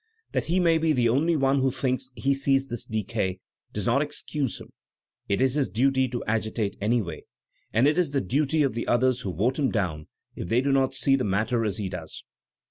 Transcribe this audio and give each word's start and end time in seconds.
That 0.31 0.45
he 0.45 0.59
may 0.59 0.79
be 0.79 0.93
the 0.93 1.09
only 1.09 1.35
one 1.35 1.59
who 1.61 1.69
thinks 1.69 2.11
he 2.15 2.33
sees 2.33 2.69
this 2.69 2.85
decay, 2.85 3.37
does 3.71 3.85
not 3.85 4.01
excuse 4.01 4.59
him; 4.59 4.73
it 5.29 5.39
is 5.39 5.53
his 5.53 5.69
duty 5.69 6.07
to 6.07 6.23
agi 6.27 6.55
tate 6.55 6.75
anyway, 6.81 7.23
and 7.71 7.87
it 7.87 7.99
is 7.99 8.09
the 8.09 8.19
duty 8.19 8.63
of 8.63 8.73
the 8.73 8.87
others 8.87 9.21
to 9.21 9.31
vote 9.31 9.59
him 9.59 9.69
down 9.69 10.07
if 10.35 10.49
they 10.49 10.59
do 10.61 10.71
not 10.71 10.95
see 10.95 11.15
the 11.15 11.23
matter 11.23 11.63
as 11.63 11.77
he 11.77 11.87
does." 11.87 12.23